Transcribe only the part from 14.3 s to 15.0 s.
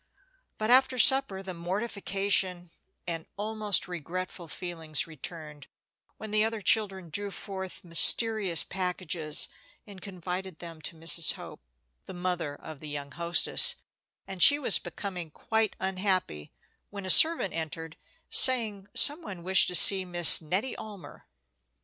she was